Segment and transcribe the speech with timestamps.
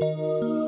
[0.00, 0.65] Música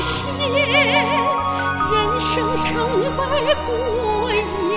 [0.00, 0.32] 仙
[1.90, 2.72] 人生成
[3.16, 4.69] 败过一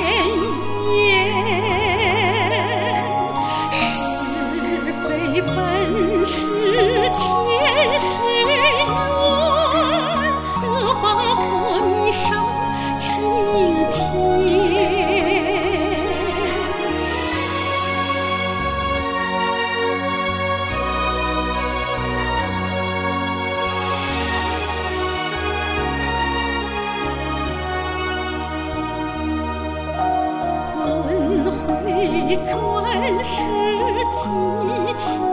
[32.35, 33.41] 转世
[34.09, 35.32] 凄清。